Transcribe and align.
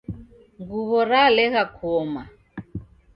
Nguw'o 0.59 0.99
ralegha 1.09 1.63
kuoma 1.75 2.23